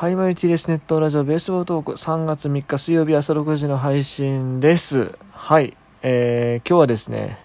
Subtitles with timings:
[0.00, 5.14] はい、マリティレスネットラジオベースボールトーク3月3日水曜日朝6時の配信です。
[5.30, 7.38] はい、えー、今日はですね、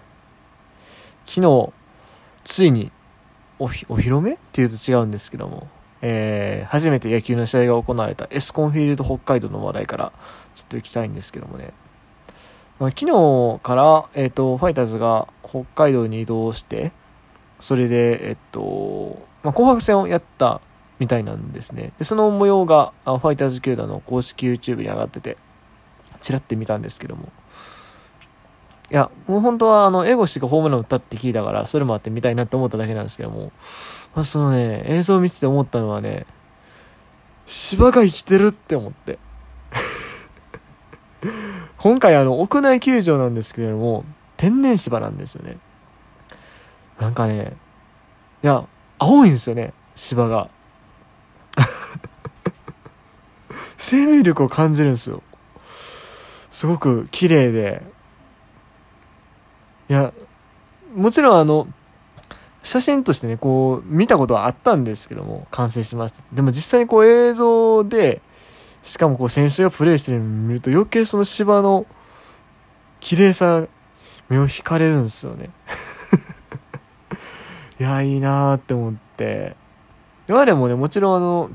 [1.26, 1.74] 昨日、
[2.46, 2.94] ついに
[3.60, 5.68] お、お披露目っていうと違うんですけども、
[6.02, 10.14] えー、初めて野球の試合が行われたエスコンフィールド北海道の話題から
[10.54, 11.74] ちょっと行きたいんですけどもね、
[12.80, 16.94] まあ、昨日から、えっ、ー、と、ファイターズが北海道に移動して、
[17.60, 20.62] それで、えっと、まあ、紅白戦をやった
[21.00, 21.94] みたいなんですね。
[21.98, 25.38] で、その模様が、ファイターズ球団の公式 YouTube に上がってて、
[26.22, 27.32] ちらって見たんですけども。
[28.92, 33.52] いや、もう本当は、あの、エゴシがホームラン打ったって聞いたから、それもあって見たいなって思っただけなんですけども、
[34.16, 36.26] まあ、そのね、映像を見てて思ったのはね、
[37.46, 39.20] 芝が生きてるって思って。
[41.78, 44.06] 今回あの、屋内球場なんですけれども、
[44.38, 45.58] 天然芝なんですよね。
[47.00, 47.54] なんかね、
[48.44, 48.66] いや、
[48.98, 50.50] 青いんですよね、芝が。
[53.78, 55.22] 生命力を感じるんですよ。
[56.50, 57.84] すごく綺麗で。
[59.90, 60.14] いや、
[60.96, 61.68] もちろんあの、
[62.64, 66.24] 写真としてね、こう、見たことはあったんですけども、完成しました。
[66.34, 68.22] でも実際にこう映像で、
[68.82, 71.86] しかもこう選手がプレイしてるのを見ると余計その芝の
[73.00, 73.68] 綺麗さ、
[74.30, 75.50] 目を引かれるんですよね。
[77.80, 79.56] いや、いいなーって思って。
[80.28, 81.52] 今までもね、もちろんあの、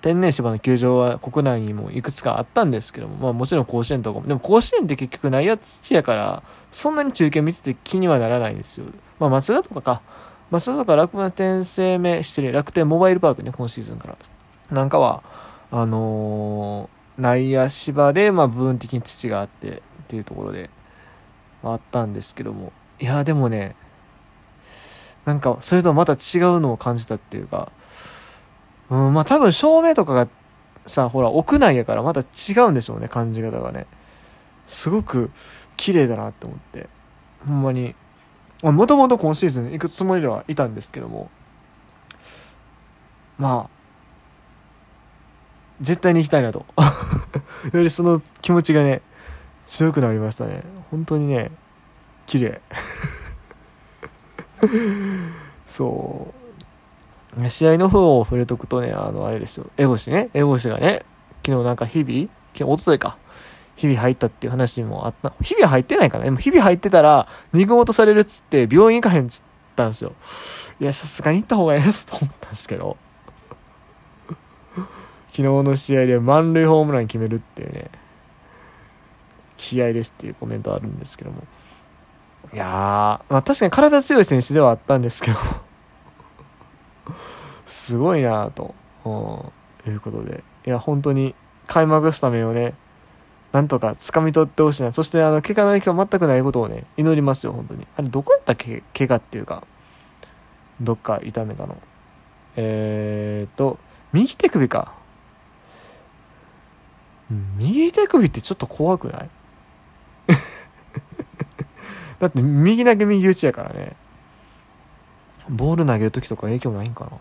[0.00, 8.86] 天然芝の球場は国内にもいくつかあったんですけども、まあもちろん甲子園とかも、でも甲子園って結局内野土やから、そんなに中継見てて気にはならないんですよ。
[9.18, 10.02] まあ松田とかか、
[10.50, 14.16] 松田とか楽天生命、失礼、楽天モバイルパークね、今シーズンから。
[14.70, 15.22] なんかは、
[15.70, 20.70] あのー、内野芝で、まあ部分的に土があってっていうところで、
[21.62, 22.72] あったんですけども。
[22.98, 23.76] いや、でもね、
[25.24, 27.70] なんか、それとはまた違うのを感じたっていうか、
[28.90, 30.28] うん、まあ多分照明とかが
[30.86, 33.86] さ、ほら、屋内やからまた違うんでしょうね、感じ方がね。
[34.66, 35.30] すごく
[35.76, 36.88] 綺麗だなって思って。
[37.46, 37.94] ほんまに。
[38.62, 41.30] もともと今シーズン行くつもりではいたんですけども。
[43.38, 43.70] まあ、
[45.80, 46.66] 絶対に行きたいなと。
[47.72, 49.00] よりその気持ちがね、
[49.64, 50.62] 強くなりましたね。
[50.90, 51.50] 本当にね、
[52.26, 52.60] 綺麗。
[55.66, 56.39] そう。
[57.48, 59.66] 試合の方を触れとくとね、あの、あれですよ。
[59.76, 60.30] エゴシね。
[60.34, 61.04] エゴシがね、
[61.46, 63.16] 昨日なんか日々、昨日、おとといか。
[63.76, 65.32] 日々入ったっていう話もあった。
[65.40, 69.42] 日々入ってないからでも日々入ってたら、二軍落とされるっつって病院行かへんっつっ
[69.74, 70.12] たんですよ。
[70.80, 72.98] いや、さすがに行った方がええですと思ったんですけど。
[75.30, 77.90] 昨日の試合で満塁ホームラン決めるっていうね、
[79.56, 81.44] 気合ですっていうコメントあるんですけども。
[82.52, 85.38] いやー、まあ確かに体強い選手ではあったんですけど
[87.70, 90.42] すごいなと、うん、いうことで。
[90.66, 91.34] いや、本当に
[91.66, 92.74] 開幕スタメンをね、
[93.52, 94.92] なんとか掴み取ってほしいな。
[94.92, 97.86] そして、あの、怪我の影響全くないことをね、祈りますよ、本当に。
[97.96, 98.82] あれ、どこやったっけ？
[98.96, 99.64] 怪我っていうか、
[100.80, 101.76] どっか痛めたの。
[102.56, 103.78] えーと、
[104.12, 104.92] 右手首か。
[107.56, 109.30] 右手首ってちょっと怖くない？
[112.18, 113.94] だって右投げ右打ちやからね。
[115.48, 117.12] ボール投げる時とか影響ないんかな？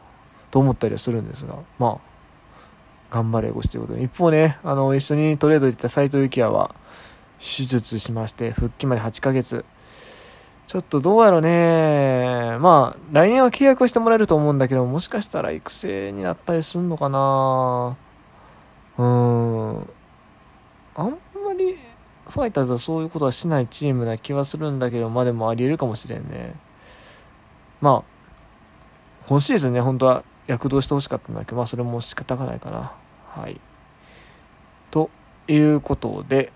[0.51, 2.09] と思ったりはするんですが、まあ、
[3.11, 4.03] 頑張れ、ごしということで。
[4.03, 6.75] 一方ね、あの、一緒にトレードで行った斎藤幸也は、
[7.39, 9.65] 手術しまして、復帰まで8ヶ月。
[10.67, 12.57] ちょっとどうやろね。
[12.59, 17.97] まあ、来年は契約をしてもらえると思うんだけど、もしかしたら育成になったりすんのかな
[18.97, 19.89] うーん。
[20.95, 21.77] あんまり、
[22.27, 26.53] ファイターズはそういうことはしないチームな気はするんだけど、まあでもあり得るかもしれんね。
[27.81, 28.09] まあ、
[29.27, 32.91] 今シーズンね、本当は躍動してほしかったんだけど、まあそれも仕方がないかな。
[33.27, 33.61] はい。
[34.89, 35.11] と
[35.47, 36.51] いうことで、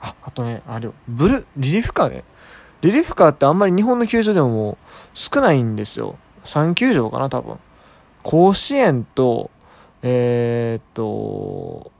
[0.00, 2.24] あ、あとね、あれよ、ブル、リリフカーね。
[2.82, 4.78] リリフカーってあんまり日本の球場でもも
[5.12, 6.16] 少ないんですよ。
[6.44, 7.58] 3球場かな、多分。
[8.22, 9.50] 甲子園と、
[10.02, 11.90] えー、っと、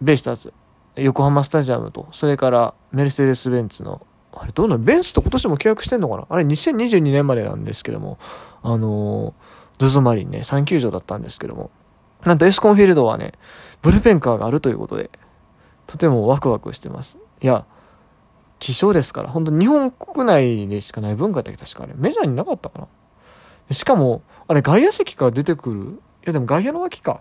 [0.00, 0.52] ベイスターズ、
[0.96, 4.82] 横浜スタジアムと、それからメルセデス・ベンツのあれどうなの？
[4.82, 6.26] ベンスと今年も契約してんのかな？
[6.28, 8.18] あれ2022年までなんですけども、
[8.62, 9.32] あのー、
[9.78, 11.70] ドズマリンね、3球場だったんですけども、
[12.24, 13.32] なんとエスコンフィールドはね、
[13.80, 15.10] ブルペンカーがあるということで、
[15.86, 17.18] とてもワクワクしてます。
[17.40, 17.64] いや、
[18.58, 22.88] 希少ですから、本当日本国内でしかない文化だけ確かあれ、メジャーになかったか
[23.68, 27.20] なしかも、あれ外野席から出てくるいやでも外野の脇か。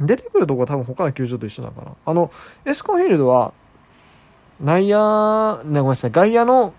[0.00, 1.92] 出てくるとこは多分他の球場と一緒だから。
[2.04, 2.32] あの、
[2.64, 3.52] エスコンフィールドは、
[4.60, 6.74] 内野、ね、ごめんなさい、外野の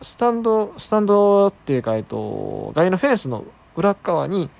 [0.00, 3.44] スタンド、スタンドっていうか、えっと、外野のフェンスの
[3.78, 4.50] 裏側に、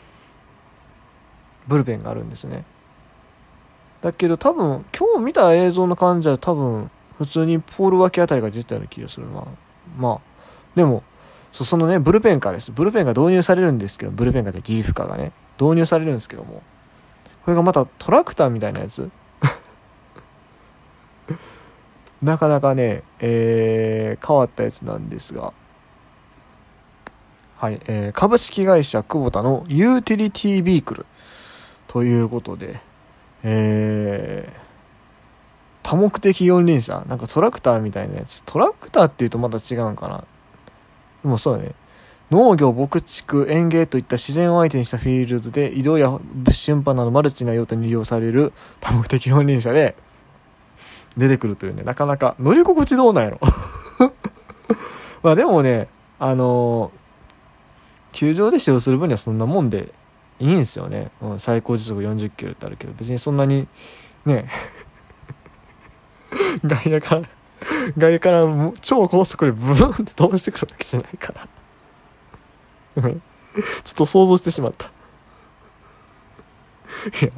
[1.66, 2.64] ブルペンがあるんですね。
[4.00, 6.88] だけど多分今日見た映像の感じは多分
[7.18, 9.44] 普通にポール脇あたりが出てたような気がするな。
[9.96, 10.20] まあ
[10.76, 11.02] でも
[11.50, 12.70] そそのねブルペンカーです。
[12.70, 16.62] ブルペンが導入されるんですけどブルペンカーでリーフカーがね導入されるんですけども
[17.44, 19.10] これがまたトラクターみたいなやつ？
[22.22, 25.52] なかなかね、えー、変わったやつなんですが、
[27.60, 31.06] はい、えー、株式会社久保田のユーティリティビークル
[31.88, 32.78] ということで、
[33.42, 34.60] えー、
[35.82, 40.18] 多目的四輪車、なんかトラクターみたいなやつ、トラクターっていうとまた違うんかな。
[41.24, 41.72] でもそうだね。
[42.30, 49.96] 農業、牧畜、園芸といった自然を相手にしたフィールドで移動や物資運搬などマルチな用途に利用される 多目的四輪車で、
[51.16, 53.40] 出てくるというね、なかなか乗り心地どうなんやろ
[55.24, 55.88] まあでもね、
[56.20, 56.97] あのー、
[58.18, 59.94] 球場で使用する分にはそんなもんで
[60.40, 61.12] いいんですよね。
[61.22, 63.68] うん、最高時速40キロってあるけど、別にそんなに、
[64.26, 64.48] ね、
[66.66, 67.22] 外野から、
[67.96, 71.32] 外野から超高速でブーンって飛ばしてくるわけじゃないか
[72.96, 73.04] ら。
[73.12, 74.86] ちょっと想像してしまった。
[74.86, 74.90] い
[77.24, 77.30] や、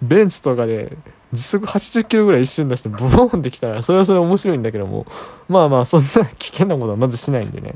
[0.00, 0.96] ベンチとかで、
[1.32, 5.04] 時速80キロぐらい一瞬出してブーンってきたら、それはそれ面白いんだけども、
[5.48, 7.74] まあまあそんな危険なことはまずしないんでね。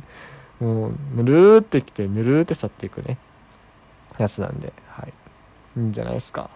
[0.60, 3.18] もう、ぬるーってきて、ぬるーって去っていくね、
[4.18, 5.12] やつなんで、はい。
[5.76, 6.50] いいんじゃないですか。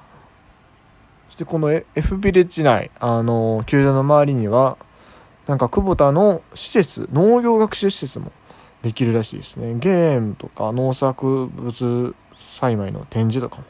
[1.29, 4.77] そしてこの F ビレッジ内、あの、球場の周りには、
[5.47, 8.33] なんか久保田の施設、農業学習施設も
[8.83, 9.75] できるらしいですね。
[9.75, 13.65] ゲームとか農作物栽培の展示とかも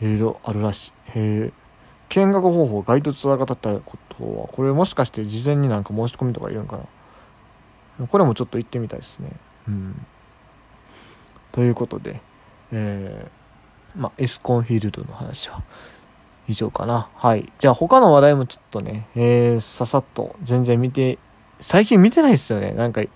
[0.00, 0.92] いろいろあるらしい。
[1.18, 1.52] へえ。
[2.10, 6.80] 見学方法ガイドツアーが立ったことはこれもしかして事前になんか申し込みとかいるんか
[7.98, 9.30] なこれもちょっと行ってみたいですね
[9.68, 10.06] うん。
[11.52, 12.20] ということで
[12.72, 15.62] えー、まあエスコンフィールドの話は
[16.48, 17.08] 以上かな。
[17.14, 17.52] はい。
[17.58, 21.18] じゃあ他の話題もちょっとねえー、ささっと全然見て
[21.60, 22.72] 最近見てないですよね。
[22.72, 23.08] なんかい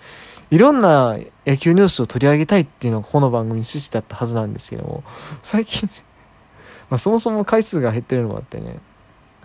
[0.58, 5.02] ろんな野球ニュースを取り上げたいっていうのがこの番組の趣旨だったはずなんですけども
[5.42, 5.88] 最近
[6.90, 8.78] まあ、そもそも回数が減ってるのもあってね、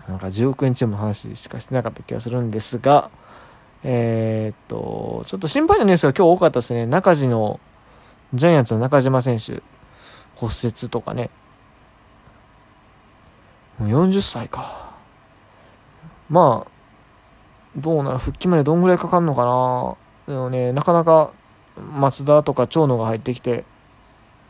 [0.06, 3.10] なんか10億円チームの話しかしてなかった気がするんですが、
[3.82, 6.86] えー、っと、ちょっと心配なニュースが今日多かったですね。
[6.86, 7.60] 中地の、
[8.34, 9.62] ジャイアンツの中島選手、
[10.36, 11.30] 骨折とかね。
[13.78, 14.94] もう40歳か。
[16.28, 16.70] まあ、
[17.76, 19.96] どうな、復帰までどんぐらいかかるのかな。
[20.34, 21.32] でもね、なかなか
[21.76, 23.64] 松田とか長野が入ってきて、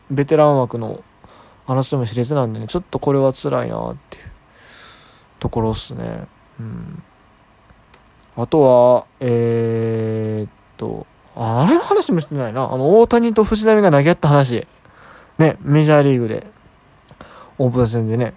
[0.09, 1.03] ベテラン枠の
[1.65, 4.23] 話でも熾烈なんでね、ちょっとこれは辛いなっていう
[5.39, 6.27] ところっすね。
[6.59, 7.03] うん。
[8.35, 11.05] あとは、えー、っと、
[11.35, 12.71] あれの話もしてないな。
[12.71, 14.67] あの、大谷と藤浪が投げ合った話。
[15.37, 16.47] ね、メジャーリーグで。
[17.57, 18.33] オープン戦でね。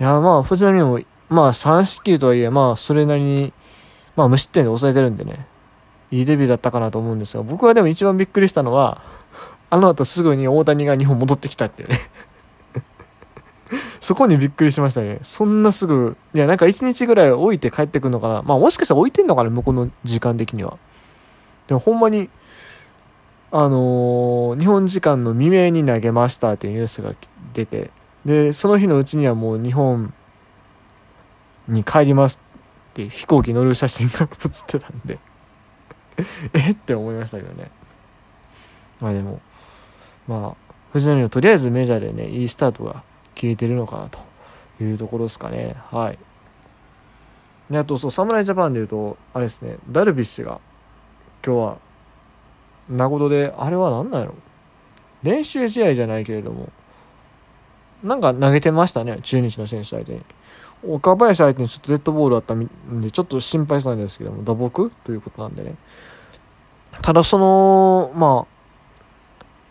[0.00, 3.52] いや、まあ、藤浪も、まあ、3四球とはいえ、まあ、それなりに、
[4.14, 5.46] まあ、無失点で抑えてるんでね。
[6.10, 9.02] いいデビューだったかなと思うんですが、僕はでも一番びっくりしたのは、
[9.68, 11.98] あの後すぐに大谷が日本戻ってきたっていうね
[14.06, 15.18] そこにびっくりしましたね。
[15.22, 18.42] そんなすぐ、いや、なんか一日ぐらい置いて帰ってくるのかな。
[18.42, 20.78] まあもしかしたら置いてんのかな、向こうの時間的には。
[21.66, 22.30] でもほんまに、
[23.50, 27.16] あのー、日本時間の未明に投げましたっていうニュースが
[27.52, 27.90] 出て、
[28.24, 30.14] で、その日のうちにはもう日本
[31.66, 32.40] に帰ります
[32.90, 35.18] って飛行機乗る写真が写ってたんで
[36.54, 37.72] えって思いましたけどね。
[39.00, 39.40] まあでも、
[40.28, 43.02] まあ、藤浪はとりあえずメジャーでね、いいスタートが
[43.36, 44.18] 切れてるのかなと
[44.82, 45.76] いうところですかね。
[45.92, 46.18] はい。
[47.70, 50.60] で、あと、そう、侍ジャパンでいうと、あれですね、ダルビッシュが、
[51.44, 51.78] 今日は、
[52.88, 54.34] 名古で、あれは何なの？
[55.22, 56.70] 練習試合じゃないけれども、
[58.02, 60.24] なんか投げてましたね、中日の選手相手に。
[60.86, 62.68] 岡林相手にちょっとデッドボールあったん
[63.00, 65.74] で、ちょっと心配したんですけども、打撲ということなんでね。
[67.02, 68.56] ただその、まあ、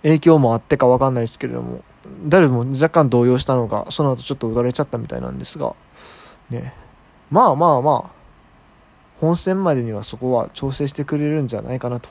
[0.04, 1.84] 影響もあってか分かんないですけれども
[2.28, 5.76] 誰も若干動揺したのかその後ちょっと打たれちゃったみたいなんですが
[6.50, 6.74] ね
[7.30, 8.12] まあまあまあ
[9.20, 12.10] 本戦までにはそこは調整してくれるんじゃないかなと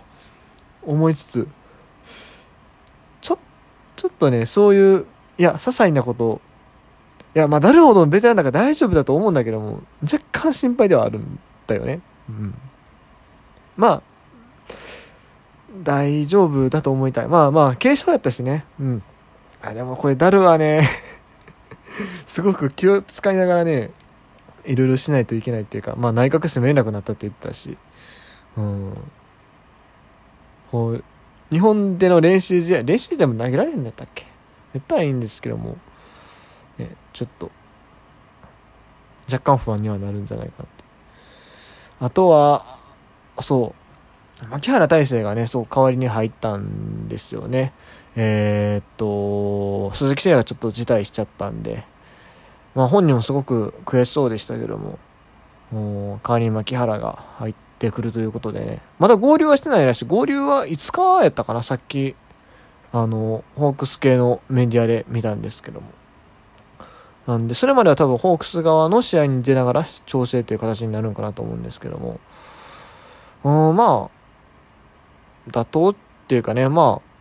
[0.82, 1.48] 思いつつ
[3.20, 3.38] ちょ
[3.96, 5.06] ちょっとねそういう
[5.38, 6.40] いや些細なこと
[7.34, 12.54] いやまあ誰ほどベテランだから大丈夫だと思うんだけども若干心配ではあるんだよねうん
[13.76, 14.02] まあ
[15.82, 17.28] 大丈夫だと思いたい。
[17.28, 18.64] まあまあ、軽症やったしね。
[18.78, 19.02] うん。
[19.64, 20.88] あ、でもこれ、ダルはね。
[22.26, 23.90] すごく気を使いながらね、
[24.64, 27.78] いろいろしないといけないっていうか、まあ内閣室も連絡になったって言ってたし、
[28.56, 28.94] うん。
[30.70, 31.04] こう、
[31.50, 34.26] 日本での練習試合、練習でも投げられるんだったっけ？
[34.72, 35.76] やったらいいんですけども、
[36.78, 37.50] ね、ちょっと。
[39.32, 40.84] 若干不安にはなるんじゃないかなって。
[42.00, 42.78] あとは
[43.40, 43.74] そ
[44.42, 44.46] う。
[44.48, 47.72] 牧原大成がねそう代わりに入ったんですよね。
[48.16, 51.84] えー、っと鈴木誠也がちょっと辞退しちゃったんで
[52.74, 54.98] まあ本人もすごく悔しそうでしたけども
[55.72, 58.80] もう代わりに牧原が入ってくるということでね。
[59.00, 60.04] まだ合流はしてないらしい。
[60.04, 61.62] 合流はいつかやったかな？
[61.64, 62.14] さっき
[62.92, 65.88] あのホークス系のメディアで見たんですけども。
[67.26, 72.20] なんでそれまでは多分ホークス側の試合に出ながら調整という形になるんかなと思うんですけども。
[73.42, 75.96] うんまあ妥当っ
[76.28, 76.68] ていうかね。
[76.68, 77.13] まあ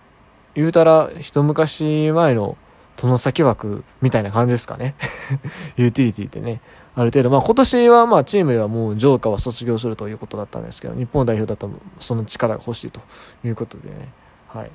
[0.55, 2.57] 言うたら一昔前の
[2.95, 4.95] 殿先枠みたいな感じですかね。
[5.77, 6.61] ユーティリティってね。
[6.95, 7.29] ある程度。
[7.29, 11.69] まあ今年はまあチームではもうジョーカーは卒業するということだったんですけど日本代表だと
[11.99, 13.01] その力が欲しいと
[13.43, 14.13] いうことでね。
[14.47, 14.71] はい。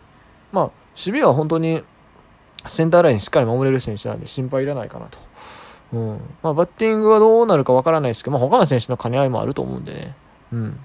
[0.52, 1.82] まあ守備は本当に
[2.66, 5.18] センターラインしっかり守れる選手なんで心配いらないかなと。
[5.92, 6.20] うん。
[6.42, 10.14] まあ、バッティングはどうなるかわからないですけど、まあ、他の選手の兼ね合いもあると思うんでね、
[10.52, 10.80] うん、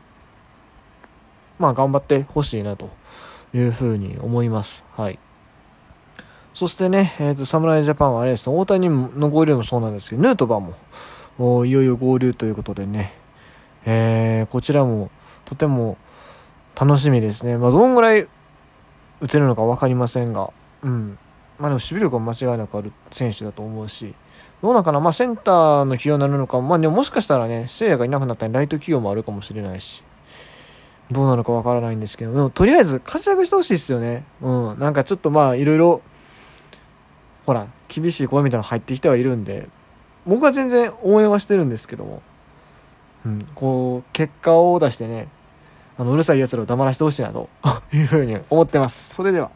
[1.59, 2.89] まあ頑張ってほしいなと。
[3.53, 4.83] いうふうに思います。
[4.95, 5.19] はい。
[6.53, 10.73] そしてね、えっ、ー、と、侍ジャパンはあれですね、大谷の合流もそうなんですけど、ヌートバー
[11.37, 13.13] も、いよいよ合流ということでね、
[13.85, 15.09] えー、こちらも
[15.45, 15.97] とても
[16.79, 17.57] 楽しみですね。
[17.57, 18.27] まあ、どんぐらい
[19.21, 20.51] 打てるのか分かりませんが、
[20.83, 21.17] うん。
[21.59, 24.13] まあでも守備力は間違いなくある選手だと思うし、
[24.61, 30.03] どうなんかな、まあセンターの起用になるのか、まあでももしかしたらね、聖夜がいなくなったらライト起用もあるかもしれないし、
[31.13, 34.25] どうなるかわからないんですけど、でもとりあえず活躍してほしいですよね。
[34.41, 34.79] うん。
[34.79, 36.01] なんかちょっとまあいろいろ、
[37.45, 39.69] ほら、厳しい声みたいなの入ってきてはいるんで、
[40.25, 42.21] 僕は全然応援はしてるんですけども、
[43.25, 45.27] うん、こう、結果を出してね、
[45.97, 47.49] あの、うるさい奴らを黙らせてほしいなと
[47.93, 49.13] いうふうに思ってます。
[49.13, 49.51] それでは。